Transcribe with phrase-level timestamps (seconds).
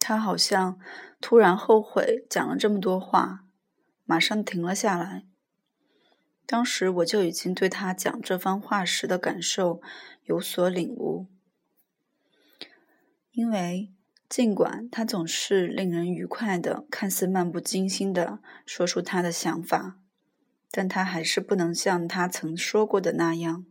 [0.00, 0.78] 他好像
[1.20, 3.44] 突然后悔讲了这么多话，
[4.04, 5.24] 马上停了下来。
[6.46, 9.82] 当时我就已经对他讲这番话时的感受
[10.24, 11.26] 有所领悟，
[13.32, 13.92] 因为
[14.30, 19.98] 尽管他总是令人愉快的、看似漫不经心的说出他的想法，
[20.70, 23.66] 但他还是不能像他曾说过的那样，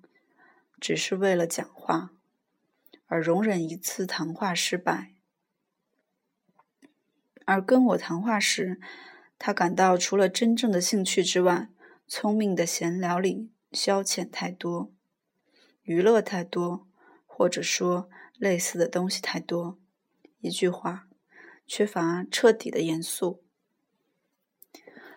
[0.79, 2.11] 只是为了讲话
[3.07, 5.13] 而容忍一次谈话失败。
[7.47, 8.77] 而跟我谈话时，
[9.39, 11.69] 他感到除了真正的兴趣之外，
[12.05, 14.91] 聪明的闲聊里消遣太多，
[15.83, 16.85] 娱乐太多，
[17.25, 19.79] 或者说类似的东西太多。
[20.41, 21.07] 一句话，
[21.65, 23.41] 缺乏彻底的严肃。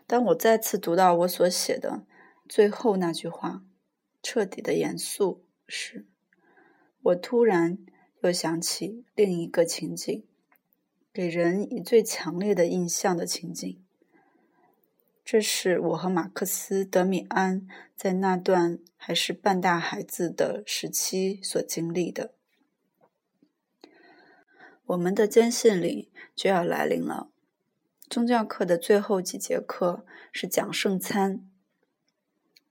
[0.06, 2.06] 当我再次读到我所写的
[2.48, 3.65] 最后那句话
[4.23, 6.06] “彻底的严肃”时，
[7.03, 7.78] 我突然
[8.23, 10.25] 又想起另一个情景，
[11.12, 13.82] 给人以最强烈的印象的情景。
[15.25, 22.34] 这是我和马克思·德米安在那段还是半大孩子的时期所经历的。
[24.86, 27.31] 我们的坚信礼就要来临了。
[28.08, 31.48] 宗教课的最后几节课是讲圣餐，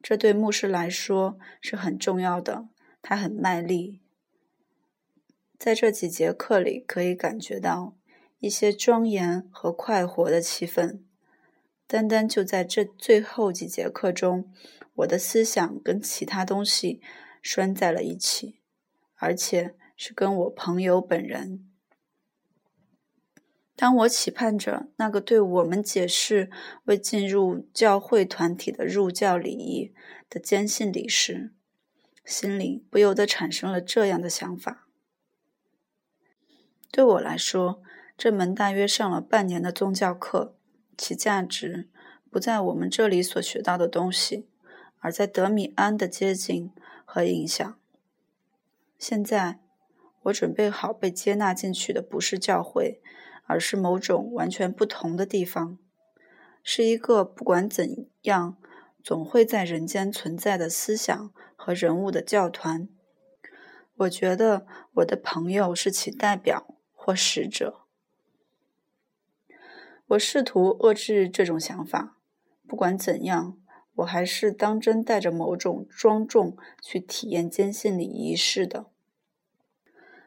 [0.01, 2.67] 这对牧师来说是很重要的。
[3.01, 4.01] 他很卖力，
[5.57, 7.95] 在这几节课里可以感觉到
[8.39, 11.01] 一些庄严和快活的气氛。
[11.85, 14.51] 单单就在这最后几节课中，
[14.95, 17.01] 我的思想跟其他东西
[17.41, 18.59] 拴在了一起，
[19.15, 21.65] 而且是跟我朋友本人。
[23.75, 26.51] 当我期盼着那个对我们解释
[26.83, 29.93] 未进入教会团体的入教礼仪
[30.29, 31.53] 的坚信礼时，
[32.25, 34.87] 心里不由得产生了这样的想法：
[36.91, 37.81] 对我来说，
[38.19, 40.53] 这门大约上了半年的宗教课。
[40.97, 41.87] 其价值
[42.29, 44.49] 不在我们这里所学到的东西，
[44.99, 46.73] 而在德米安的接近
[47.05, 47.79] 和影响。
[48.97, 49.61] 现在，
[50.23, 52.99] 我准备好被接纳进去的不是教会，
[53.45, 55.77] 而是某种完全不同的地方，
[56.61, 58.57] 是一个不管怎样
[59.01, 62.89] 总会在人间存在的思想和人物的教团。
[63.95, 67.85] 我觉得我的朋友是其代表或使者。
[70.09, 72.17] 我试图遏制这种想法。
[72.67, 73.57] 不管怎样，
[73.95, 78.85] 我还是当真带着某种庄重去体验坚信礼仪式的。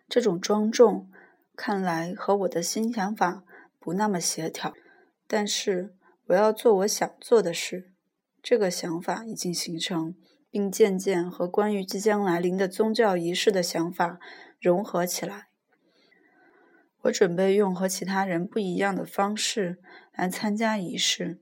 [0.09, 1.09] 这种庄重
[1.57, 3.45] 看来和我的新想法
[3.79, 4.75] 不那么协调，
[5.27, 5.95] 但是
[6.27, 7.91] 我要做我想做的事。
[8.43, 10.15] 这个想法已经形成，
[10.51, 14.19] 并渐渐和关于即将来临的宗教仪式的想法
[14.61, 15.47] 融合起来。
[17.03, 19.79] 我准备用和其他人不一样的方式
[20.13, 21.41] 来参加仪式。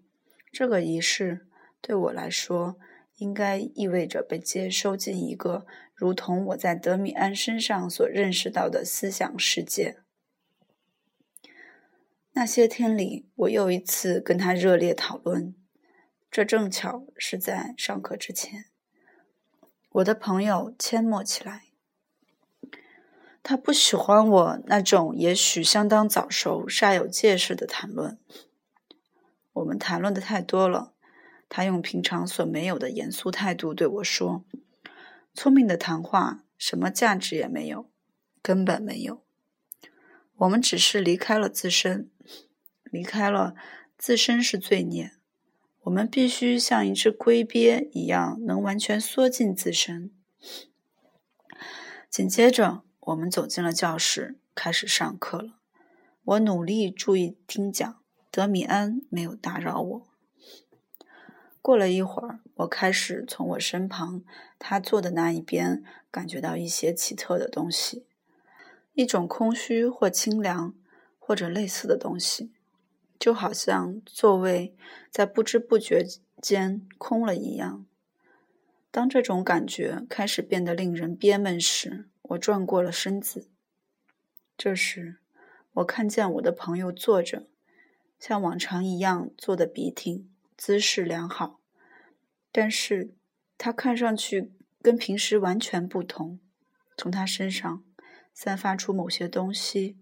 [0.50, 1.46] 这个仪式
[1.80, 2.78] 对我来说，
[3.16, 9.98] 应该意味着被接收进一个如同我在德米安身上所认识到的思想世界。
[12.32, 15.54] 那些天里，我又一次跟他热烈讨论。
[16.30, 18.66] 这正巧是在上课之前。
[19.90, 21.69] 我的朋友缄默起来。
[23.42, 28.18] 他不喜欢我那种也许相当早熟、煞有介事的谈论。
[29.54, 30.92] 我们谈论的太多了。
[31.52, 34.44] 他用平常所没有的严肃态度对我说
[35.34, 37.90] ：“聪明的谈话什么价值也没有，
[38.40, 39.24] 根本没有。
[40.36, 42.08] 我们只是离开了自身，
[42.84, 43.56] 离开了
[43.98, 45.14] 自身是罪孽。
[45.80, 50.12] 我们必须像一只龟鳖一样，能完全缩进自身。”
[52.08, 52.82] 紧接着。
[53.00, 55.54] 我们走进了教室，开始上课了。
[56.22, 60.06] 我努力注意听讲，德米安没有打扰我。
[61.62, 64.22] 过了一会儿，我开始从我身旁
[64.58, 68.06] 他坐的那一边感觉到一些奇特的东西，
[68.92, 70.74] 一种空虚或清凉
[71.18, 72.52] 或者类似的东西，
[73.18, 74.74] 就好像座位
[75.10, 76.06] 在不知不觉
[76.40, 77.86] 间空了一样。
[78.90, 83.48] 当这种感觉开始变得令人憋闷时，我转过了身子，
[84.56, 85.18] 这时
[85.74, 87.46] 我看见我的朋友坐着，
[88.18, 91.60] 像往常一样坐得笔挺，姿势良好。
[92.50, 93.14] 但是
[93.56, 94.52] 他看上去
[94.82, 96.40] 跟平时完全不同，
[96.96, 97.84] 从他身上
[98.34, 99.96] 散发出某些东西，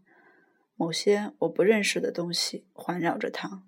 [0.77, 3.63] 某些我不认识的东西环绕着他。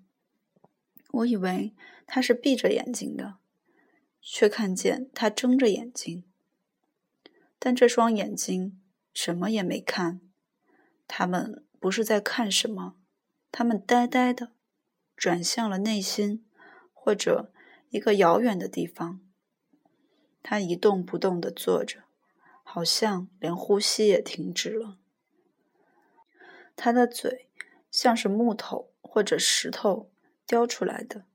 [1.11, 1.75] 我以为
[2.07, 3.35] 他是闭着眼睛的，
[4.21, 6.23] 却看见他睁着眼睛。
[7.59, 8.81] 但这双眼睛
[9.13, 10.21] 什么也没看，
[11.07, 12.95] 他们不是在看什么，
[13.51, 14.53] 他们呆呆的
[15.15, 16.45] 转向了内心，
[16.93, 17.51] 或者
[17.89, 19.19] 一个遥远的地方。
[20.41, 22.03] 他一动不动地坐着，
[22.63, 24.97] 好像连呼吸也停止了。
[26.75, 27.47] 他的嘴
[27.91, 30.09] 像是木头或者石头
[30.47, 31.25] 雕出来的，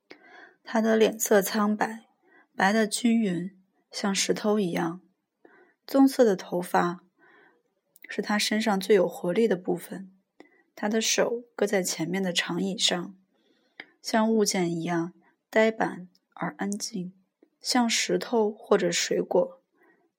[0.64, 2.05] 他的脸色苍白，
[2.56, 3.54] 白的均匀，
[3.90, 5.02] 像石头一样。
[5.86, 7.04] 棕色的头发
[8.08, 10.10] 是他身上最有活力的部分。
[10.74, 13.14] 他的手搁在前面的长椅上，
[14.00, 15.12] 像物件一样
[15.50, 17.12] 呆板而安静。
[17.60, 19.60] 像石头或者水果，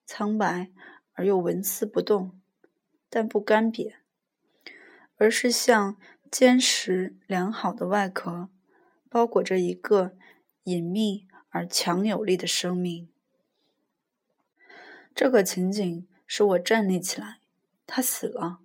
[0.05, 0.69] 苍白
[1.13, 2.39] 而又纹丝不动，
[3.09, 3.95] 但不干瘪，
[5.15, 5.97] 而是像
[6.29, 8.49] 坚实良好的外壳，
[9.09, 10.15] 包裹着一个
[10.63, 13.09] 隐秘而强有力的生命。
[15.15, 17.39] 这个情景使我站立起来。
[17.85, 18.59] 他死了，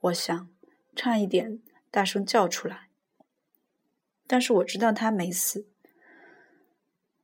[0.00, 0.48] 我想，
[0.94, 2.88] 差一点大声叫出来。
[4.26, 5.66] 但是我知道他没死。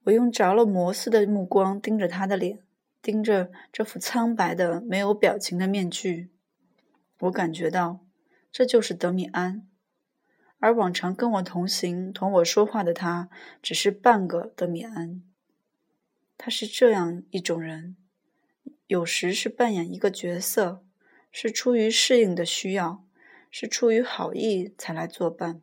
[0.05, 2.61] 我用着了魔似的目光盯着他的脸，
[3.03, 6.31] 盯着这副苍白的、没有表情的面具。
[7.21, 8.01] 我感觉到，
[8.51, 9.67] 这就是德米安，
[10.59, 13.29] 而往常跟我同行、同我说话的他，
[13.63, 15.23] 只是半个德米安。
[16.39, 17.97] 他是这样一种人，
[18.87, 20.85] 有时是扮演一个角色，
[21.31, 23.05] 是出于适应的需要，
[23.51, 25.61] 是出于好意才来作伴。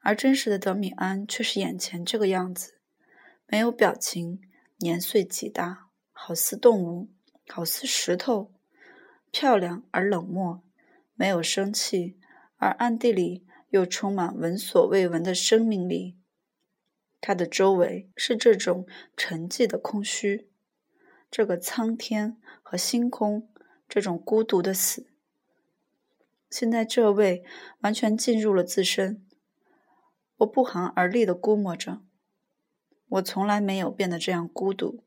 [0.00, 2.74] 而真实的德米安却是眼前这个样子，
[3.48, 4.40] 没有表情，
[4.78, 7.08] 年岁极大，好似动物，
[7.48, 8.52] 好似石头，
[9.32, 10.62] 漂亮而冷漠，
[11.16, 12.16] 没有生气，
[12.56, 16.16] 而暗地里又充满闻所未闻的生命力。
[17.20, 18.86] 他的周围是这种
[19.16, 20.48] 沉寂的空虚，
[21.30, 23.48] 这个苍天和星空，
[23.88, 25.06] 这种孤独的死。
[26.48, 27.44] 现在这位
[27.80, 29.26] 完全进入了自身。
[30.36, 32.02] 我不寒而栗地估摸着，
[33.08, 35.02] 我从来没有变得这样孤独。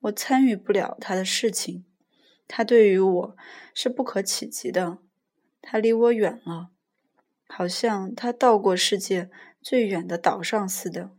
[0.00, 1.84] 我参与不了他的事情，
[2.48, 3.36] 他对于我
[3.72, 4.98] 是不可企及的。
[5.62, 6.70] 他离我远了，
[7.46, 9.30] 好像他到过世界
[9.62, 11.10] 最远的岛上似的。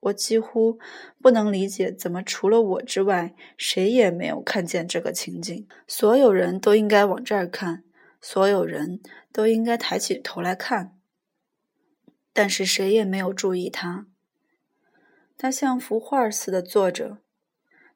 [0.00, 0.78] 我几乎
[1.20, 5.66] 不能理解，怎么除了我之外，谁也没有看见这个情景。
[5.88, 7.82] 所有人都应该往这儿看，
[8.20, 9.00] 所有人
[9.32, 10.96] 都应该抬起头来看。
[12.32, 14.06] 但是谁也没有注意他。
[15.36, 17.18] 他像幅画似的坐着，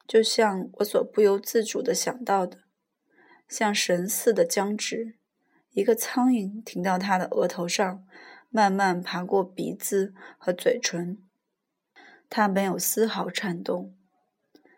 [0.05, 2.63] 就像我所不由自主的想到的，
[3.47, 5.15] 像神似的僵直。
[5.73, 8.05] 一个苍蝇停到他的额头上，
[8.49, 11.21] 慢慢爬过鼻子和嘴唇。
[12.29, 13.95] 他没有丝毫颤动。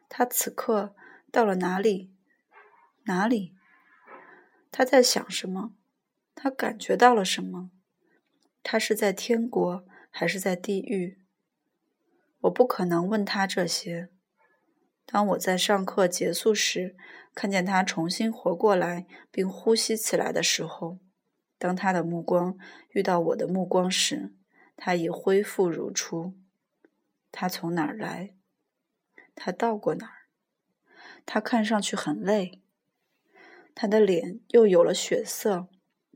[0.10, 0.96] 他此刻
[1.32, 2.12] 到了哪里？
[3.04, 3.54] 哪里？
[4.72, 5.74] 他在想什么？
[6.34, 7.72] 他感觉到了什么？
[8.64, 11.20] 他是在天国还是在地狱？
[12.42, 14.10] 我不可能问他这些。
[15.06, 16.96] 当我在上课结束时，
[17.34, 20.98] 看见他重新活过来并呼吸起来的时候，
[21.58, 22.58] 当他的目光
[22.90, 24.34] 遇到我的目光时，
[24.76, 26.34] 他已恢复如初。
[27.32, 28.34] 他从哪儿来？
[29.36, 30.14] 他到过哪儿？
[31.26, 32.62] 他看上去很累。
[33.74, 35.68] 他的脸又有了血色，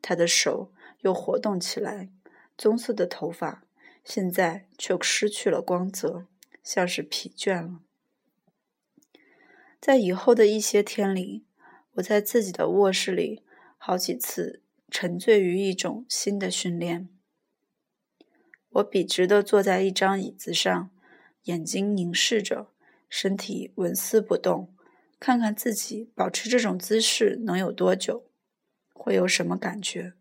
[0.02, 0.72] 他的手
[1.02, 2.10] 又活动起来。
[2.58, 3.64] 棕色的头发
[4.04, 6.28] 现在却失去了光泽，
[6.64, 7.80] 像是疲倦了。
[9.80, 11.46] 在以后的一些天里，
[11.94, 13.44] 我在自己的卧室里
[13.78, 17.08] 好几次沉醉于一种新的训练。
[18.72, 20.92] 我笔直地坐在一张椅子上，
[21.44, 22.72] 眼睛凝视着，
[23.10, 24.74] 身体纹丝不动，
[25.20, 28.26] 看看自己保持这种姿势能有多久，
[28.94, 30.14] 会有什么感觉。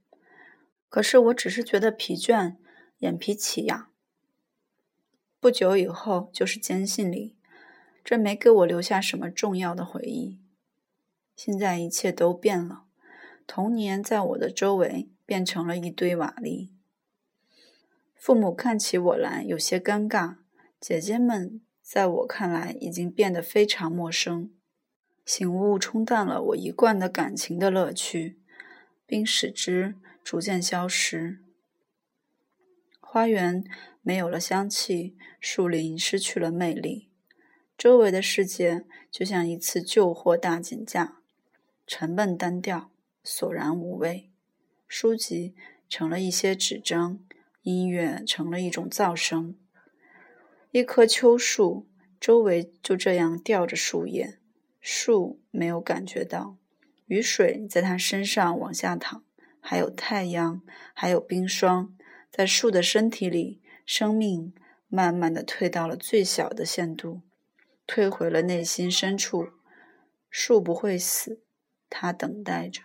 [0.88, 2.56] 可是我只是觉得疲倦，
[2.98, 3.90] 眼皮起痒。
[5.40, 7.36] 不久以后就是坚信里，
[8.08, 10.38] 这没给我留下什么重要的回忆。
[11.36, 12.84] 现在一切都变了，
[13.46, 16.70] 童年在我的周围变成了一堆瓦砾。
[18.16, 20.36] 父母看起我来有些尴尬，
[20.80, 24.50] 姐姐们在我看来已经变得非常陌生。
[25.26, 28.38] 醒悟冲淡了我一贯的感情的乐趣，
[29.04, 29.96] 并使之。
[30.24, 31.40] 逐渐消失，
[33.00, 33.64] 花园
[34.00, 37.07] 没有了香气，树林失去了魅力，
[37.78, 41.18] 周围的世界就像一次旧货大减价，
[41.86, 42.90] 沉闷单调，
[43.22, 44.28] 索然无味。
[44.88, 45.54] 书籍
[45.88, 47.20] 成了一些纸张，
[47.62, 49.56] 音乐成了一种噪声。
[50.72, 51.86] 一棵秋树
[52.18, 54.40] 周围就这样吊着树叶，
[54.80, 56.56] 树没有感觉到
[57.06, 59.22] 雨水在它身上往下淌。
[59.60, 61.94] 还有太阳，还有冰霜，
[62.28, 64.52] 在树的身体里，生命
[64.88, 67.20] 慢慢的退到了最小的限度，
[67.88, 69.48] 退回了内心深处。
[70.30, 71.40] 树不会死，
[71.88, 72.82] 它等待着。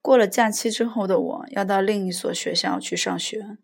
[0.00, 3.58] 过了假期之后的我，要到另一所学校去上学，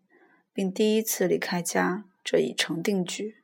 [0.53, 3.37] 并第一次离开家，这已成定局。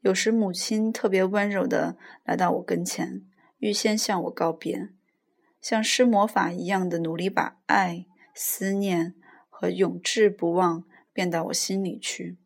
[0.00, 3.24] 有时母亲特别温柔的来到我跟前，
[3.58, 4.88] 预先向我告别，
[5.60, 9.14] 像施魔法一样的努力把爱、思念
[9.48, 12.36] 和永志不忘变到我心里去。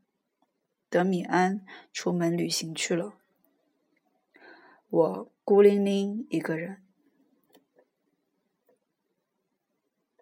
[0.90, 3.14] 德米安出门旅行去了，
[4.88, 6.82] 我孤零零一个人。